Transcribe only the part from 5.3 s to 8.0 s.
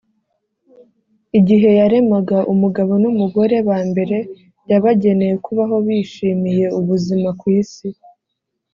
kubaho bishimiye ubuzima ku isi